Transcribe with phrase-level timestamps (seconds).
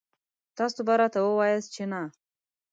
[0.57, 2.01] تاسو به راته وواياست چې نه.